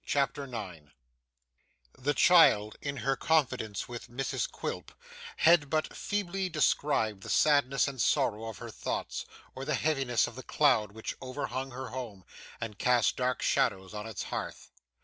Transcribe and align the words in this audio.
CHAPTER 0.03 0.47
9 0.47 0.93
The 1.95 2.15
child, 2.15 2.75
in 2.81 2.97
her 3.05 3.15
confidence 3.15 3.87
with 3.87 4.07
Mrs 4.09 4.49
Quilp, 4.51 4.91
had 5.37 5.69
but 5.69 5.95
feebly 5.95 6.49
described 6.49 7.21
the 7.21 7.29
sadness 7.29 7.87
and 7.87 8.01
sorrow 8.01 8.45
of 8.45 8.57
her 8.57 8.71
thoughts, 8.71 9.25
or 9.53 9.63
the 9.63 9.75
heaviness 9.75 10.25
of 10.25 10.33
the 10.33 10.41
cloud 10.41 10.91
which 10.93 11.15
overhung 11.21 11.69
her 11.69 11.89
home, 11.89 12.25
and 12.59 12.79
cast 12.79 13.15
dark 13.17 13.43
shadows 13.43 13.93
on 13.93 14.07
its 14.07 14.23
hearth. 14.23 14.71